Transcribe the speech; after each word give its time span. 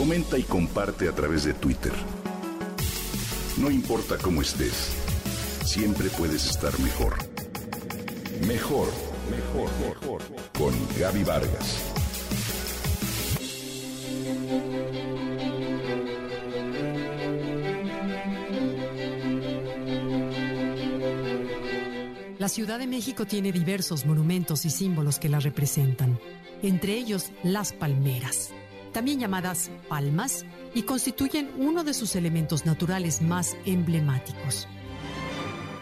Comenta 0.00 0.38
y 0.38 0.44
comparte 0.44 1.10
a 1.10 1.12
través 1.12 1.44
de 1.44 1.52
Twitter. 1.52 1.92
No 3.58 3.70
importa 3.70 4.16
cómo 4.16 4.40
estés, 4.40 4.96
siempre 5.62 6.08
puedes 6.08 6.48
estar 6.48 6.72
mejor. 6.80 7.18
Mejor, 8.46 8.88
mejor, 9.30 9.70
mejor. 9.86 10.22
Con 10.56 10.72
Gaby 10.98 11.22
Vargas. 11.22 11.84
La 22.38 22.48
Ciudad 22.48 22.78
de 22.78 22.86
México 22.86 23.26
tiene 23.26 23.52
diversos 23.52 24.06
monumentos 24.06 24.64
y 24.64 24.70
símbolos 24.70 25.18
que 25.18 25.28
la 25.28 25.40
representan, 25.40 26.18
entre 26.62 26.94
ellos 26.94 27.32
las 27.42 27.74
palmeras, 27.74 28.54
también 28.92 29.20
llamadas 29.20 29.70
palmas, 29.88 30.44
y 30.74 30.82
constituyen 30.82 31.50
uno 31.56 31.84
de 31.84 31.94
sus 31.94 32.16
elementos 32.16 32.66
naturales 32.66 33.22
más 33.22 33.56
emblemáticos. 33.64 34.68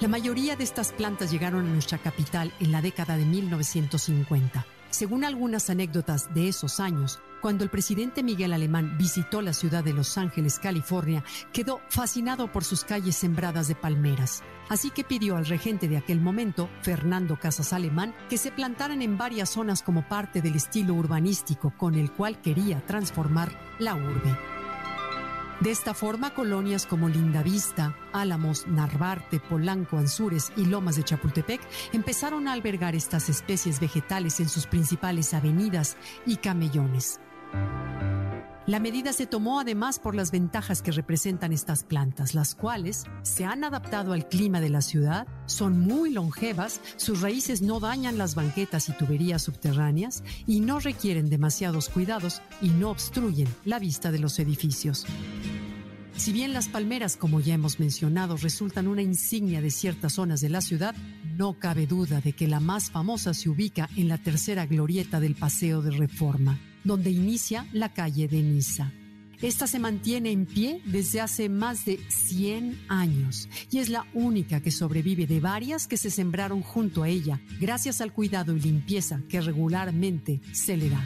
La 0.00 0.08
mayoría 0.08 0.56
de 0.56 0.64
estas 0.64 0.92
plantas 0.92 1.30
llegaron 1.30 1.66
a 1.66 1.72
nuestra 1.72 1.98
capital 1.98 2.52
en 2.60 2.72
la 2.72 2.82
década 2.82 3.16
de 3.16 3.24
1950. 3.24 4.66
Según 4.90 5.24
algunas 5.24 5.70
anécdotas 5.70 6.34
de 6.34 6.48
esos 6.48 6.80
años, 6.80 7.20
cuando 7.44 7.62
el 7.62 7.68
presidente 7.68 8.22
Miguel 8.22 8.54
Alemán 8.54 8.96
visitó 8.96 9.42
la 9.42 9.52
ciudad 9.52 9.84
de 9.84 9.92
Los 9.92 10.16
Ángeles, 10.16 10.58
California, 10.58 11.22
quedó 11.52 11.82
fascinado 11.90 12.50
por 12.50 12.64
sus 12.64 12.84
calles 12.84 13.16
sembradas 13.16 13.68
de 13.68 13.74
palmeras. 13.74 14.42
Así 14.70 14.88
que 14.88 15.04
pidió 15.04 15.36
al 15.36 15.44
regente 15.44 15.86
de 15.86 15.98
aquel 15.98 16.22
momento, 16.22 16.70
Fernando 16.80 17.38
Casas 17.38 17.74
Alemán, 17.74 18.14
que 18.30 18.38
se 18.38 18.50
plantaran 18.50 19.02
en 19.02 19.18
varias 19.18 19.50
zonas 19.50 19.82
como 19.82 20.08
parte 20.08 20.40
del 20.40 20.56
estilo 20.56 20.94
urbanístico 20.94 21.74
con 21.76 21.96
el 21.96 22.12
cual 22.12 22.40
quería 22.40 22.80
transformar 22.86 23.52
la 23.78 23.94
urbe. 23.94 24.38
De 25.60 25.70
esta 25.70 25.92
forma, 25.92 26.32
colonias 26.32 26.86
como 26.86 27.10
Lindavista, 27.10 27.94
Álamos, 28.14 28.66
Narvarte, 28.66 29.38
Polanco, 29.38 29.98
Anzures 29.98 30.50
y 30.56 30.64
Lomas 30.64 30.96
de 30.96 31.04
Chapultepec 31.04 31.60
empezaron 31.92 32.48
a 32.48 32.54
albergar 32.54 32.94
estas 32.94 33.28
especies 33.28 33.80
vegetales 33.80 34.40
en 34.40 34.48
sus 34.48 34.66
principales 34.66 35.34
avenidas 35.34 35.98
y 36.24 36.36
camellones. 36.36 37.20
La 38.66 38.80
medida 38.80 39.12
se 39.12 39.26
tomó 39.26 39.60
además 39.60 39.98
por 39.98 40.14
las 40.14 40.30
ventajas 40.30 40.80
que 40.80 40.90
representan 40.90 41.52
estas 41.52 41.84
plantas, 41.84 42.34
las 42.34 42.54
cuales 42.54 43.04
se 43.20 43.44
han 43.44 43.62
adaptado 43.62 44.14
al 44.14 44.26
clima 44.26 44.58
de 44.62 44.70
la 44.70 44.80
ciudad, 44.80 45.26
son 45.44 45.80
muy 45.80 46.10
longevas, 46.10 46.80
sus 46.96 47.20
raíces 47.20 47.60
no 47.60 47.78
dañan 47.78 48.16
las 48.16 48.34
banquetas 48.34 48.88
y 48.88 48.92
tuberías 48.92 49.42
subterráneas 49.42 50.24
y 50.46 50.60
no 50.60 50.80
requieren 50.80 51.28
demasiados 51.28 51.90
cuidados 51.90 52.40
y 52.62 52.70
no 52.70 52.90
obstruyen 52.90 53.48
la 53.66 53.78
vista 53.78 54.10
de 54.10 54.18
los 54.18 54.38
edificios. 54.38 55.04
Si 56.16 56.32
bien 56.32 56.54
las 56.54 56.68
palmeras, 56.68 57.18
como 57.18 57.40
ya 57.40 57.54
hemos 57.54 57.80
mencionado, 57.80 58.38
resultan 58.38 58.88
una 58.88 59.02
insignia 59.02 59.60
de 59.60 59.70
ciertas 59.70 60.14
zonas 60.14 60.40
de 60.40 60.48
la 60.48 60.62
ciudad, 60.62 60.94
no 61.36 61.58
cabe 61.58 61.86
duda 61.86 62.22
de 62.22 62.32
que 62.32 62.48
la 62.48 62.60
más 62.60 62.90
famosa 62.90 63.34
se 63.34 63.50
ubica 63.50 63.90
en 63.94 64.08
la 64.08 64.16
tercera 64.16 64.64
glorieta 64.64 65.20
del 65.20 65.34
Paseo 65.34 65.82
de 65.82 65.90
Reforma 65.90 66.58
donde 66.84 67.10
inicia 67.10 67.66
la 67.72 67.92
calle 67.92 68.28
de 68.28 68.42
Niza. 68.42 68.92
Esta 69.42 69.66
se 69.66 69.78
mantiene 69.78 70.30
en 70.30 70.46
pie 70.46 70.80
desde 70.86 71.20
hace 71.20 71.48
más 71.48 71.84
de 71.84 71.98
100 72.08 72.78
años 72.88 73.48
y 73.70 73.78
es 73.78 73.88
la 73.88 74.06
única 74.14 74.60
que 74.60 74.70
sobrevive 74.70 75.26
de 75.26 75.40
varias 75.40 75.86
que 75.86 75.96
se 75.96 76.10
sembraron 76.10 76.62
junto 76.62 77.02
a 77.02 77.08
ella 77.08 77.40
gracias 77.60 78.00
al 78.00 78.12
cuidado 78.12 78.56
y 78.56 78.60
limpieza 78.60 79.20
que 79.28 79.40
regularmente 79.40 80.40
se 80.52 80.76
le 80.76 80.88
da. 80.88 81.04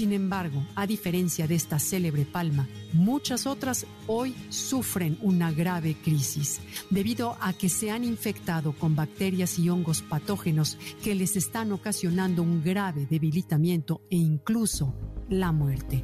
Sin 0.00 0.14
embargo, 0.14 0.64
a 0.76 0.86
diferencia 0.86 1.46
de 1.46 1.56
esta 1.56 1.78
célebre 1.78 2.24
palma, 2.24 2.66
muchas 2.94 3.46
otras 3.46 3.84
hoy 4.06 4.34
sufren 4.48 5.18
una 5.20 5.52
grave 5.52 5.94
crisis 5.94 6.58
debido 6.88 7.36
a 7.38 7.52
que 7.52 7.68
se 7.68 7.90
han 7.90 8.02
infectado 8.04 8.72
con 8.72 8.96
bacterias 8.96 9.58
y 9.58 9.68
hongos 9.68 10.00
patógenos 10.00 10.78
que 11.04 11.14
les 11.14 11.36
están 11.36 11.70
ocasionando 11.70 12.42
un 12.42 12.64
grave 12.64 13.04
debilitamiento 13.10 14.00
e 14.08 14.16
incluso 14.16 14.94
la 15.28 15.52
muerte. 15.52 16.02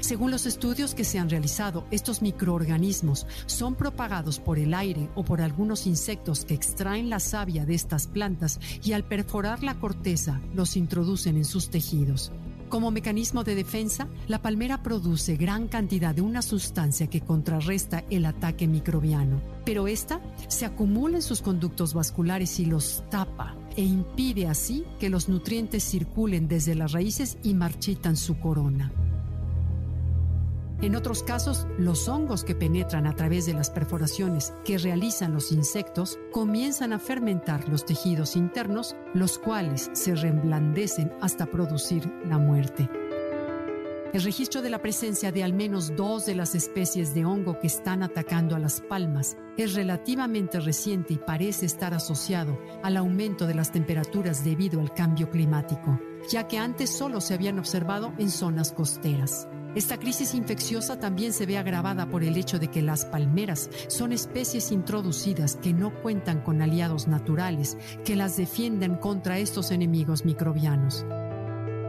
Según 0.00 0.32
los 0.32 0.44
estudios 0.46 0.96
que 0.96 1.04
se 1.04 1.20
han 1.20 1.30
realizado, 1.30 1.86
estos 1.92 2.22
microorganismos 2.22 3.28
son 3.46 3.76
propagados 3.76 4.40
por 4.40 4.58
el 4.58 4.74
aire 4.74 5.08
o 5.14 5.24
por 5.24 5.40
algunos 5.40 5.86
insectos 5.86 6.44
que 6.44 6.54
extraen 6.54 7.10
la 7.10 7.20
savia 7.20 7.64
de 7.64 7.76
estas 7.76 8.08
plantas 8.08 8.58
y 8.82 8.92
al 8.92 9.04
perforar 9.04 9.62
la 9.62 9.78
corteza 9.78 10.40
los 10.52 10.76
introducen 10.76 11.36
en 11.36 11.44
sus 11.44 11.70
tejidos. 11.70 12.32
Como 12.70 12.92
mecanismo 12.92 13.42
de 13.42 13.56
defensa, 13.56 14.06
la 14.28 14.42
palmera 14.42 14.80
produce 14.80 15.36
gran 15.36 15.66
cantidad 15.66 16.14
de 16.14 16.22
una 16.22 16.40
sustancia 16.40 17.08
que 17.08 17.20
contrarresta 17.20 18.04
el 18.10 18.24
ataque 18.24 18.68
microbiano, 18.68 19.42
pero 19.64 19.88
esta 19.88 20.20
se 20.46 20.66
acumula 20.66 21.16
en 21.16 21.22
sus 21.22 21.42
conductos 21.42 21.94
vasculares 21.94 22.60
y 22.60 22.66
los 22.66 23.02
tapa 23.10 23.56
e 23.76 23.82
impide 23.82 24.46
así 24.46 24.84
que 25.00 25.10
los 25.10 25.28
nutrientes 25.28 25.82
circulen 25.82 26.46
desde 26.46 26.76
las 26.76 26.92
raíces 26.92 27.38
y 27.42 27.54
marchitan 27.54 28.16
su 28.16 28.38
corona. 28.38 28.92
En 30.82 30.96
otros 30.96 31.22
casos, 31.22 31.66
los 31.76 32.08
hongos 32.08 32.42
que 32.42 32.54
penetran 32.54 33.06
a 33.06 33.14
través 33.14 33.44
de 33.44 33.52
las 33.52 33.68
perforaciones 33.68 34.54
que 34.64 34.78
realizan 34.78 35.34
los 35.34 35.52
insectos 35.52 36.18
comienzan 36.32 36.94
a 36.94 36.98
fermentar 36.98 37.68
los 37.68 37.84
tejidos 37.84 38.34
internos, 38.34 38.96
los 39.12 39.38
cuales 39.38 39.90
se 39.92 40.14
reblandecen 40.14 41.12
hasta 41.20 41.44
producir 41.44 42.10
la 42.24 42.38
muerte. 42.38 42.88
El 44.14 44.22
registro 44.22 44.62
de 44.62 44.70
la 44.70 44.80
presencia 44.80 45.30
de 45.30 45.44
al 45.44 45.52
menos 45.52 45.94
dos 45.94 46.24
de 46.24 46.34
las 46.34 46.54
especies 46.54 47.14
de 47.14 47.26
hongo 47.26 47.60
que 47.60 47.68
están 47.68 48.02
atacando 48.02 48.56
a 48.56 48.58
las 48.58 48.80
palmas 48.80 49.36
es 49.58 49.74
relativamente 49.74 50.58
reciente 50.60 51.12
y 51.12 51.18
parece 51.18 51.66
estar 51.66 51.92
asociado 51.92 52.58
al 52.82 52.96
aumento 52.96 53.46
de 53.46 53.54
las 53.54 53.70
temperaturas 53.70 54.44
debido 54.44 54.80
al 54.80 54.94
cambio 54.94 55.30
climático, 55.30 56.00
ya 56.28 56.48
que 56.48 56.58
antes 56.58 56.90
solo 56.90 57.20
se 57.20 57.34
habían 57.34 57.58
observado 57.58 58.12
en 58.18 58.30
zonas 58.30 58.72
costeras. 58.72 59.46
Esta 59.74 59.98
crisis 59.98 60.34
infecciosa 60.34 60.98
también 60.98 61.32
se 61.32 61.46
ve 61.46 61.56
agravada 61.56 62.08
por 62.08 62.24
el 62.24 62.36
hecho 62.36 62.58
de 62.58 62.68
que 62.68 62.82
las 62.82 63.04
palmeras 63.04 63.70
son 63.86 64.12
especies 64.12 64.72
introducidas 64.72 65.54
que 65.56 65.72
no 65.72 65.94
cuentan 66.02 66.40
con 66.40 66.60
aliados 66.60 67.06
naturales 67.06 67.76
que 68.04 68.16
las 68.16 68.36
defiendan 68.36 68.96
contra 68.96 69.38
estos 69.38 69.70
enemigos 69.70 70.24
microbianos. 70.24 71.06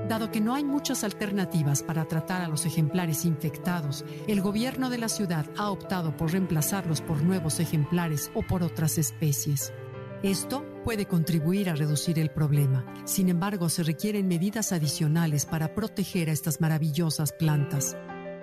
Dado 0.07 0.29
que 0.29 0.41
no 0.41 0.53
hay 0.53 0.63
muchas 0.63 1.03
alternativas 1.03 1.81
para 1.81 2.05
tratar 2.05 2.41
a 2.41 2.47
los 2.47 2.65
ejemplares 2.65 3.25
infectados, 3.25 4.05
el 4.27 4.41
gobierno 4.41 4.89
de 4.89 4.99
la 4.99 5.09
ciudad 5.09 5.45
ha 5.57 5.71
optado 5.71 6.15
por 6.15 6.33
reemplazarlos 6.33 7.01
por 7.01 7.23
nuevos 7.23 7.59
ejemplares 7.59 8.29
o 8.35 8.43
por 8.43 8.61
otras 8.61 8.99
especies. 8.99 9.73
Esto 10.23 10.63
puede 10.83 11.07
contribuir 11.07 11.67
a 11.69 11.75
reducir 11.75 12.19
el 12.19 12.29
problema. 12.29 12.85
Sin 13.05 13.29
embargo, 13.29 13.69
se 13.69 13.81
requieren 13.81 14.27
medidas 14.27 14.71
adicionales 14.71 15.47
para 15.47 15.73
proteger 15.73 16.29
a 16.29 16.33
estas 16.33 16.61
maravillosas 16.61 17.33
plantas. 17.33 17.97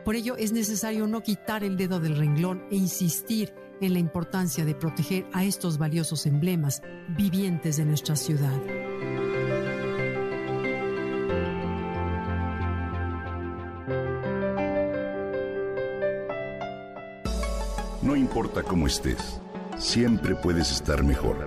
Por 0.04 0.16
ello, 0.16 0.36
es 0.36 0.52
necesario 0.52 1.06
no 1.06 1.22
quitar 1.22 1.62
el 1.62 1.76
dedo 1.76 2.00
del 2.00 2.16
renglón 2.16 2.64
e 2.72 2.76
insistir 2.76 3.54
en 3.80 3.92
la 3.92 4.00
importancia 4.00 4.64
de 4.64 4.74
proteger 4.74 5.26
a 5.32 5.44
estos 5.44 5.78
valiosos 5.78 6.26
emblemas 6.26 6.82
vivientes 7.16 7.76
de 7.76 7.84
nuestra 7.84 8.16
ciudad. 8.16 8.60
No 18.02 18.16
importa 18.16 18.64
cómo 18.64 18.86
estés, 18.86 19.40
siempre 19.78 20.34
puedes 20.34 20.72
estar 20.72 21.04
mejor. 21.04 21.46